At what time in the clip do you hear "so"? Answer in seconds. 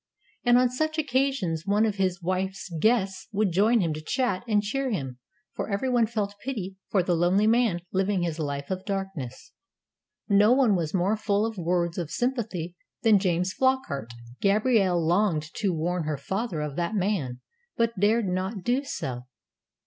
18.83-19.25